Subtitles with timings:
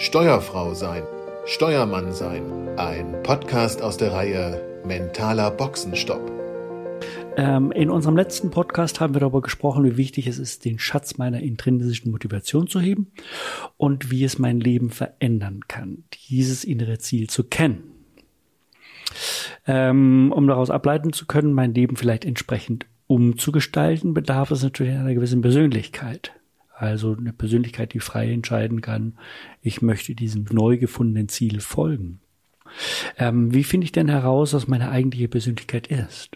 [0.00, 1.02] Steuerfrau sein,
[1.44, 2.68] Steuermann sein.
[2.78, 6.20] Ein Podcast aus der Reihe Mentaler Boxenstopp.
[7.36, 11.18] Ähm, in unserem letzten Podcast haben wir darüber gesprochen, wie wichtig es ist, den Schatz
[11.18, 13.10] meiner intrinsischen Motivation zu heben
[13.76, 17.82] und wie es mein Leben verändern kann, dieses innere Ziel zu kennen.
[19.66, 25.14] Ähm, um daraus ableiten zu können, mein Leben vielleicht entsprechend umzugestalten, bedarf es natürlich einer
[25.14, 26.37] gewissen Persönlichkeit.
[26.78, 29.18] Also eine Persönlichkeit, die frei entscheiden kann,
[29.62, 32.20] ich möchte diesem neu gefundenen Ziel folgen.
[33.16, 36.30] Ähm, wie finde ich denn heraus, was meine eigentliche Persönlichkeit ist?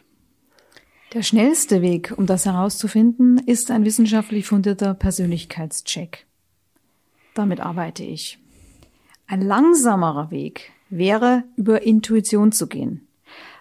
[1.15, 6.27] Der schnellste Weg, um das herauszufinden, ist ein wissenschaftlich fundierter Persönlichkeitscheck.
[7.35, 8.39] Damit arbeite ich.
[9.29, 13.07] Ein langsamerer Weg wäre, über Intuition zu gehen.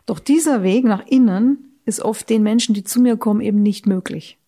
[0.07, 3.85] Doch dieser Weg nach innen ist oft den Menschen, die zu mir kommen, eben nicht
[3.85, 4.39] möglich.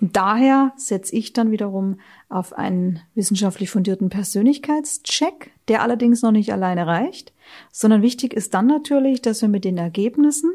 [0.00, 6.52] Und daher setze ich dann wiederum auf einen wissenschaftlich fundierten Persönlichkeitscheck, der allerdings noch nicht
[6.52, 7.32] alleine reicht,
[7.70, 10.52] sondern wichtig ist dann natürlich, dass wir mit den Ergebnissen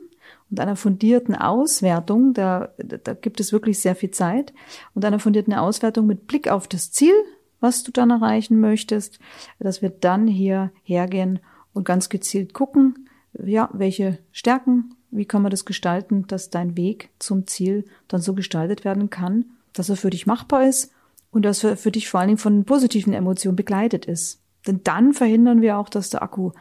[0.50, 4.54] und einer fundierten Auswertung, da, da gibt es wirklich sehr viel Zeit,
[4.94, 7.14] und einer fundierten Auswertung mit Blick auf das Ziel,
[7.60, 9.20] was du dann erreichen möchtest,
[9.60, 11.40] dass wir dann hier hergehen
[11.74, 17.10] und ganz gezielt gucken, ja, welche Stärken, wie kann man das gestalten, dass dein Weg
[17.20, 20.92] zum Ziel dann so gestaltet werden kann, dass er für dich machbar ist
[21.32, 24.42] und dass er für dich vor allen Dingen von positiven Emotionen begleitet ist.
[24.66, 26.52] Denn dann verhindern wir auch, dass der Akku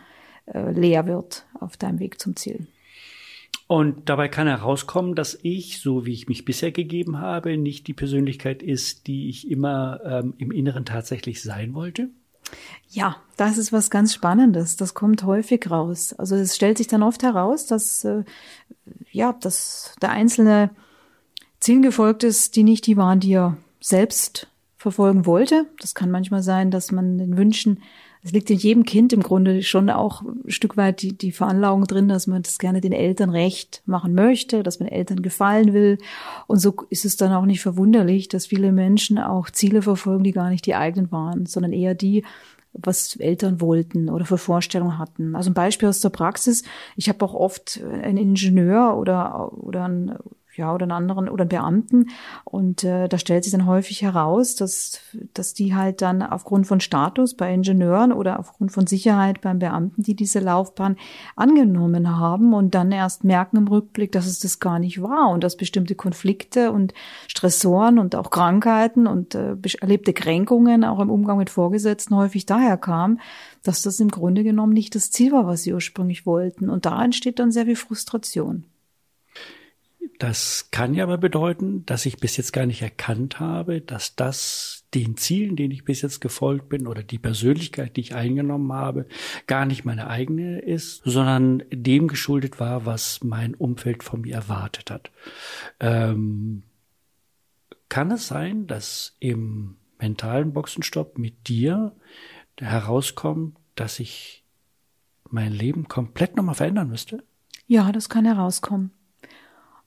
[0.46, 2.66] äh, leer wird auf deinem Weg zum Ziel.
[3.68, 7.94] Und dabei kann herauskommen, dass ich, so wie ich mich bisher gegeben habe, nicht die
[7.94, 12.10] Persönlichkeit ist, die ich immer ähm, im Inneren tatsächlich sein wollte?
[12.88, 14.76] Ja, das ist was ganz Spannendes.
[14.76, 16.14] Das kommt häufig raus.
[16.14, 18.24] Also es stellt sich dann oft heraus, dass äh,
[19.10, 20.70] ja, dass der einzelne
[21.60, 25.66] Ziel gefolgt ist, die nicht die waren, die er selbst verfolgen wollte.
[25.80, 27.82] Das kann manchmal sein, dass man den Wünschen
[28.26, 31.84] es liegt in jedem Kind im Grunde schon auch ein Stück weit die, die Veranlagung
[31.84, 35.98] drin, dass man das gerne den Eltern recht machen möchte, dass man Eltern gefallen will.
[36.48, 40.32] Und so ist es dann auch nicht verwunderlich, dass viele Menschen auch Ziele verfolgen, die
[40.32, 42.24] gar nicht die eigenen waren, sondern eher die,
[42.72, 45.36] was Eltern wollten oder für Vorstellungen hatten.
[45.36, 46.64] Also ein Beispiel aus der Praxis.
[46.96, 50.18] Ich habe auch oft einen Ingenieur oder, oder einen
[50.56, 52.10] ja, oder einen anderen oder einen Beamten.
[52.44, 55.00] Und äh, da stellt sich dann häufig heraus, dass,
[55.34, 60.02] dass die halt dann aufgrund von Status bei Ingenieuren oder aufgrund von Sicherheit beim Beamten,
[60.02, 60.96] die diese Laufbahn
[61.34, 65.44] angenommen haben und dann erst merken im Rückblick, dass es das gar nicht war und
[65.44, 66.94] dass bestimmte Konflikte und
[67.28, 72.76] Stressoren und auch Krankheiten und äh, erlebte Kränkungen auch im Umgang mit Vorgesetzten häufig daher
[72.76, 73.20] kamen,
[73.62, 76.70] dass das im Grunde genommen nicht das Ziel war, was sie ursprünglich wollten.
[76.70, 78.64] Und da entsteht dann sehr viel Frustration.
[80.18, 84.84] Das kann ja aber bedeuten, dass ich bis jetzt gar nicht erkannt habe, dass das
[84.94, 89.06] den Zielen, denen ich bis jetzt gefolgt bin oder die Persönlichkeit, die ich eingenommen habe,
[89.46, 94.90] gar nicht meine eigene ist, sondern dem geschuldet war, was mein Umfeld von mir erwartet
[94.90, 95.10] hat.
[95.80, 96.62] Ähm,
[97.88, 101.94] kann es sein, dass im mentalen Boxenstopp mit dir
[102.58, 104.44] herauskommt, dass ich
[105.28, 107.22] mein Leben komplett nochmal verändern müsste?
[107.66, 108.92] Ja, das kann herauskommen.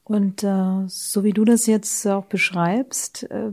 [0.10, 3.52] Und äh, so wie du das jetzt auch beschreibst, äh,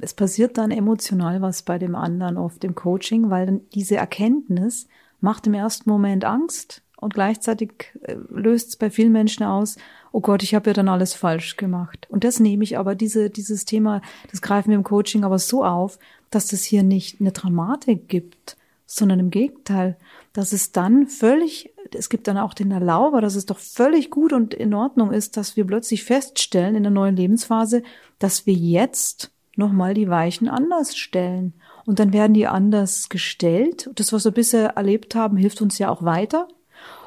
[0.00, 4.86] es passiert dann emotional was bei dem anderen oft im Coaching, weil dann diese Erkenntnis
[5.20, 9.76] macht im ersten Moment Angst und gleichzeitig äh, löst es bei vielen Menschen aus,
[10.10, 12.06] oh Gott, ich habe ja dann alles falsch gemacht.
[12.08, 15.62] Und das nehme ich aber, diese, dieses Thema, das greifen wir im Coaching aber so
[15.62, 15.98] auf,
[16.30, 19.98] dass es hier nicht eine Dramatik gibt, sondern im Gegenteil,
[20.32, 24.32] dass es dann völlig es gibt dann auch den Erlauber, dass es doch völlig gut
[24.32, 27.82] und in Ordnung ist, dass wir plötzlich feststellen in der neuen Lebensphase,
[28.18, 31.54] dass wir jetzt nochmal die Weichen anders stellen.
[31.84, 33.90] Und dann werden die anders gestellt.
[33.94, 36.48] Das, was wir bisher erlebt haben, hilft uns ja auch weiter.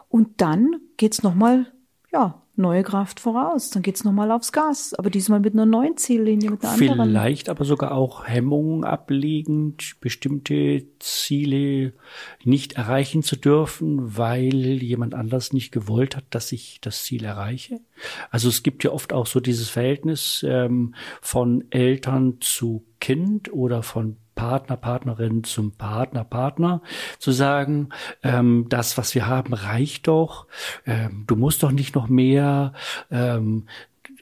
[0.10, 1.68] Und dann geht's nochmal,
[2.12, 3.70] ja, neue Kraft voraus.
[3.70, 7.48] Dann geht's nochmal aufs Gas, aber diesmal mit einer neuen Ziellinie, mit einer Vielleicht anderen.
[7.48, 11.94] Aber sogar auch Hemmungen ablegend, bestimmte Ziele
[12.44, 17.80] nicht erreichen zu dürfen, weil jemand anders nicht gewollt hat, dass ich das Ziel erreiche.
[18.30, 23.84] Also es gibt ja oft auch so dieses Verhältnis ähm, von Eltern zu Kind oder
[23.84, 26.82] von Partner, Partnerin zum Partner, Partner,
[27.20, 27.90] zu sagen,
[28.24, 30.48] ähm, das, was wir haben, reicht doch,
[30.86, 32.74] ähm, du musst doch nicht noch mehr,
[33.10, 33.66] ähm,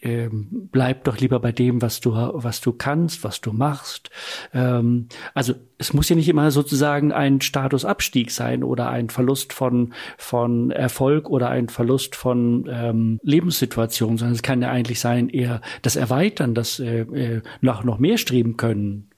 [0.01, 4.09] ähm, bleib doch lieber bei dem, was du, was du kannst, was du machst.
[4.53, 9.93] Ähm, also es muss ja nicht immer sozusagen ein Statusabstieg sein oder ein Verlust von,
[10.17, 15.61] von Erfolg oder ein Verlust von ähm, Lebenssituation, sondern es kann ja eigentlich sein eher
[15.81, 19.08] das Erweitern, das äh, äh, noch, noch mehr streben können.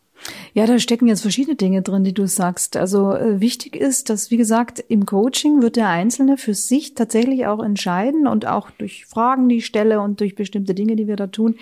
[0.54, 2.76] Ja, da stecken jetzt verschiedene Dinge drin, die du sagst.
[2.78, 7.46] Also äh, wichtig ist, dass, wie gesagt, im Coaching wird der Einzelne für sich tatsächlich
[7.48, 11.16] auch entscheiden und auch durch Fragen, die ich stelle und durch bestimmte Dinge, die wir
[11.16, 11.56] da tun,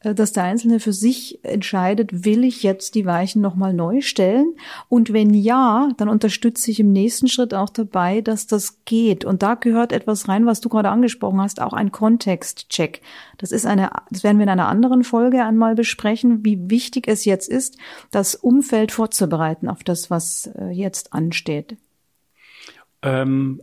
[0.00, 4.54] äh, dass der Einzelne für sich entscheidet, will ich jetzt die Weichen nochmal neu stellen?
[4.88, 9.24] Und wenn ja, dann unterstütze ich im nächsten Schritt auch dabei, dass das geht.
[9.24, 13.00] Und da gehört etwas rein, was du gerade angesprochen hast, auch ein Kontextcheck.
[13.38, 17.24] Das ist eine, das werden wir in einer anderen Folge einmal besprechen, wie wichtig es
[17.24, 17.76] jetzt ist,
[18.10, 21.76] das Umfeld vorzubereiten auf das, was äh, jetzt ansteht.
[23.02, 23.62] Ähm,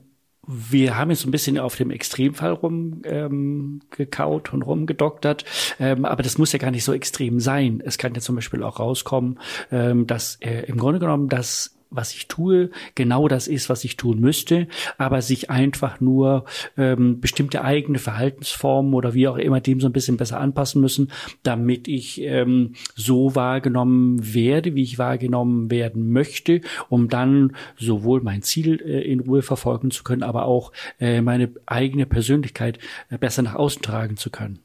[0.52, 5.46] wir haben jetzt ein bisschen auf dem Extremfall rumgekaut ähm, und rumgedoktert,
[5.80, 7.84] ähm, aber das muss ja gar nicht so extrem sein.
[7.86, 9.40] Es kann ja zum Beispiel auch rauskommen,
[9.72, 13.98] ähm, dass äh, im Grunde genommen das was ich tue, genau das ist, was ich
[13.98, 16.46] tun müsste, aber sich einfach nur
[16.78, 21.12] ähm, bestimmte eigene Verhaltensformen oder wie auch immer dem so ein bisschen besser anpassen müssen,
[21.44, 28.42] damit ich ähm, so wahrgenommen werde, wie ich wahrgenommen werden möchte, um dann sowohl mein
[28.42, 33.42] Ziel äh, in Ruhe verfolgen zu können, aber auch äh, meine eigene Persönlichkeit äh, besser
[33.42, 34.60] nach außen tragen zu können.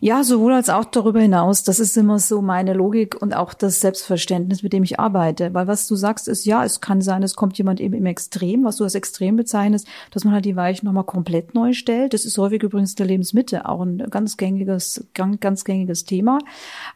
[0.00, 1.62] Ja, sowohl als auch darüber hinaus.
[1.62, 5.54] Das ist immer so meine Logik und auch das Selbstverständnis, mit dem ich arbeite.
[5.54, 8.64] Weil was du sagst, ist ja, es kann sein, es kommt jemand eben im Extrem,
[8.64, 12.14] was du als Extrem bezeichnest, dass man halt die Weichen nochmal komplett neu stellt.
[12.14, 16.38] Das ist häufig übrigens der Lebensmitte auch ein ganz gängiges, ganz gängiges Thema.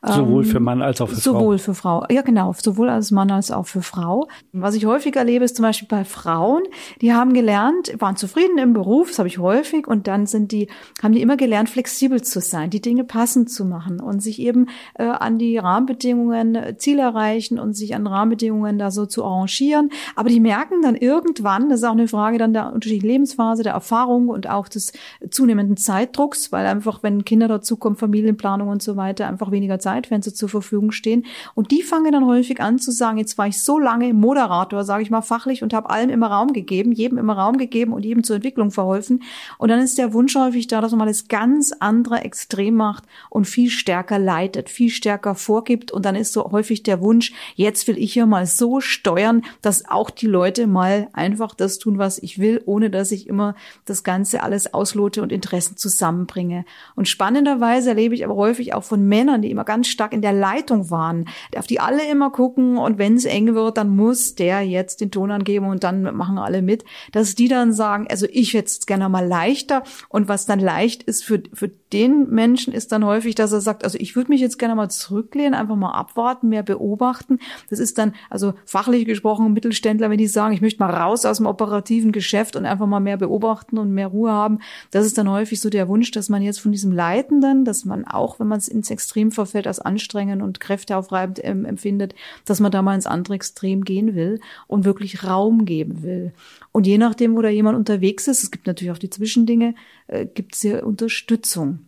[0.02, 1.32] Sowohl für ähm, Mann als auch für Frau.
[1.32, 2.04] Sowohl für Frau.
[2.10, 2.54] Ja, genau.
[2.56, 4.28] Sowohl als Mann als auch für Frau.
[4.52, 6.62] Was ich häufig erlebe, ist zum Beispiel bei Frauen,
[7.00, 10.68] die haben gelernt, waren zufrieden im Beruf, das habe ich häufig, und dann sind die,
[11.02, 14.68] haben die immer gelernt, flexibel zu sein, die Dinge passend zu machen und sich eben
[14.94, 19.90] äh, an die Rahmenbedingungen äh, Ziel erreichen und sich an Rahmenbedingungen da so zu arrangieren.
[20.16, 23.74] Aber die merken dann irgendwann, das ist auch eine Frage dann der unterschiedlichen Lebensphase, der
[23.74, 24.92] Erfahrung und auch des
[25.28, 30.48] zunehmenden Zeitdrucks, weil einfach, wenn Kinder dazukommen, Familienplanung und so weiter, einfach weniger Zeitfenster zur
[30.48, 31.26] Verfügung stehen.
[31.54, 35.02] Und die fangen dann häufig an zu sagen, jetzt war ich so lange Moderator, sage
[35.02, 38.24] ich mal fachlich, und habe allem immer Raum gegeben, jedem immer Raum gegeben und jedem
[38.24, 39.22] zur Entwicklung verholfen.
[39.58, 43.04] Und dann ist der Wunsch häufig da, dass man mal das ganz andere Extrem macht
[43.28, 45.92] und viel stärker leitet, viel stärker vorgibt.
[45.92, 49.88] Und dann ist so häufig der Wunsch, jetzt will ich ja mal so steuern, dass
[49.88, 53.54] auch die Leute mal einfach das tun, was ich will, ohne dass ich immer
[53.84, 56.64] das Ganze alles auslote und Interessen zusammenbringe.
[56.94, 60.32] Und spannenderweise erlebe ich aber häufig auch von Männern, die immer ganz stark in der
[60.32, 64.62] Leitung waren, auf die alle immer gucken und wenn es eng wird, dann muss der
[64.62, 68.52] jetzt den Ton angeben und dann machen alle mit, dass die dann sagen, also ich
[68.52, 73.04] jetzt gerne mal leichter und was dann leicht ist für, für den Menschen ist dann
[73.04, 76.48] häufig, dass er sagt, also ich würde mich jetzt gerne mal zurücklehnen, einfach mal abwarten,
[76.48, 77.38] mehr beobachten.
[77.70, 81.38] Das ist dann, also fachlich gesprochen, Mittelständler, wenn die sagen, ich möchte mal raus aus
[81.38, 84.58] dem operativen Geschäft und einfach mal mehr beobachten und mehr Ruhe haben.
[84.90, 88.04] Das ist dann häufig so der Wunsch, dass man jetzt von diesem Leitenden, dass man
[88.04, 92.14] auch, wenn man es ins Extrem verfällt, als anstrengend und kräfteaufreibend ähm, empfindet,
[92.44, 96.32] dass man da mal ins andere Extrem gehen will und wirklich Raum geben will.
[96.72, 99.74] Und je nachdem, wo da jemand unterwegs ist, es gibt natürlich auch die Zwischendinge,
[100.06, 101.87] äh, gibt es hier Unterstützung.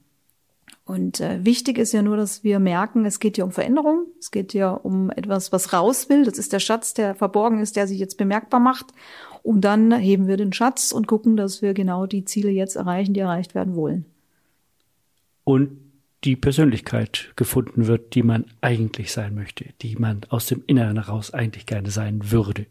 [0.85, 4.31] Und äh, wichtig ist ja nur, dass wir merken, es geht hier um Veränderung, es
[4.31, 6.25] geht hier um etwas, was raus will.
[6.25, 8.87] Das ist der Schatz, der verborgen ist, der sich jetzt bemerkbar macht.
[9.43, 13.15] Und dann heben wir den Schatz und gucken, dass wir genau die Ziele jetzt erreichen,
[13.15, 14.05] die erreicht werden wollen.
[15.45, 15.79] Und
[16.25, 21.33] die Persönlichkeit gefunden wird, die man eigentlich sein möchte, die man aus dem Inneren heraus
[21.33, 22.67] eigentlich gerne sein würde.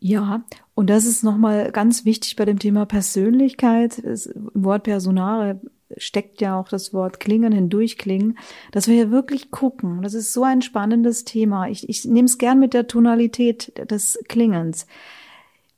[0.00, 0.42] Ja,
[0.74, 3.98] und das ist nochmal ganz wichtig bei dem Thema Persönlichkeit.
[3.98, 5.60] Im Wort Personare
[5.96, 8.38] steckt ja auch das Wort klingen hindurchklingen,
[8.72, 10.02] dass wir hier wirklich gucken.
[10.02, 11.68] Das ist so ein spannendes Thema.
[11.68, 14.86] Ich, ich nehme es gern mit der Tonalität des Klingens.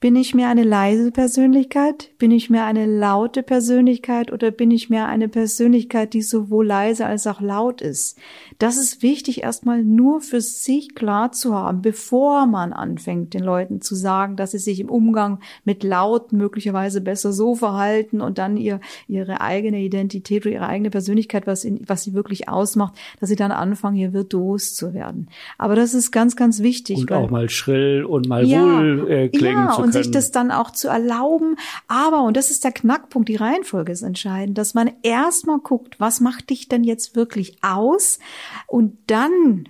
[0.02, 2.10] Bin ich mehr eine leise Persönlichkeit?
[2.18, 7.06] Bin ich mehr eine laute Persönlichkeit oder bin ich mehr eine Persönlichkeit, die sowohl leise
[7.06, 8.18] als auch laut ist?
[8.58, 13.80] Das ist wichtig, erstmal nur für sich klar zu haben, bevor man anfängt, den Leuten
[13.80, 18.56] zu sagen, dass sie sich im Umgang mit laut möglicherweise besser so verhalten und dann
[18.56, 23.28] ihr, ihre eigene Identität oder ihre eigene Persönlichkeit, was, in, was sie wirklich ausmacht, dass
[23.28, 25.28] sie dann anfangen, hier virtuos zu werden.
[25.58, 26.98] Aber das ist ganz, ganz wichtig.
[26.98, 30.30] Und auch mal schrill und mal ja, wohl äh, klingen ja, zu können sich das
[30.30, 31.56] dann auch zu erlauben.
[31.88, 36.20] Aber, und das ist der Knackpunkt, die Reihenfolge ist entscheidend, dass man erstmal guckt, was
[36.20, 38.18] macht dich denn jetzt wirklich aus?
[38.66, 39.66] Und dann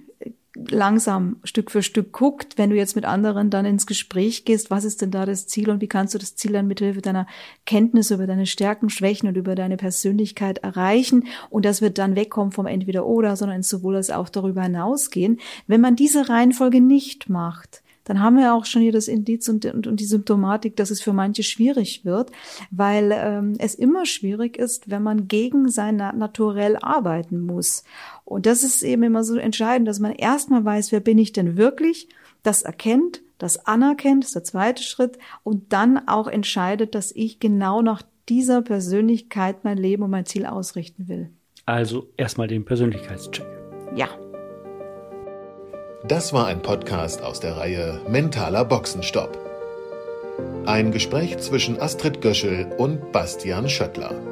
[0.54, 4.84] langsam Stück für Stück guckt, wenn du jetzt mit anderen dann ins Gespräch gehst, was
[4.84, 7.26] ist denn da das Ziel und wie kannst du das Ziel dann mithilfe deiner
[7.64, 12.52] Kenntnisse über deine Stärken, Schwächen und über deine Persönlichkeit erreichen und das wird dann wegkommen
[12.52, 15.40] vom entweder oder, sondern ins sowohl als auch darüber hinausgehen.
[15.66, 19.64] Wenn man diese Reihenfolge nicht macht, dann haben wir auch schon hier das Indiz und,
[19.64, 22.30] und, und die Symptomatik, dass es für manche schwierig wird,
[22.70, 27.84] weil ähm, es immer schwierig ist, wenn man gegen sein Naturell arbeiten muss.
[28.24, 31.56] Und das ist eben immer so entscheidend, dass man erstmal weiß, wer bin ich denn
[31.56, 32.08] wirklich,
[32.42, 37.82] das erkennt, das anerkennt, ist der zweite Schritt, und dann auch entscheidet, dass ich genau
[37.82, 41.30] nach dieser Persönlichkeit mein Leben und mein Ziel ausrichten will.
[41.66, 43.46] Also erstmal den Persönlichkeitscheck.
[43.94, 44.08] Ja.
[46.04, 49.38] Das war ein Podcast aus der Reihe Mentaler Boxenstopp.
[50.66, 54.31] Ein Gespräch zwischen Astrid Göschel und Bastian Schöttler.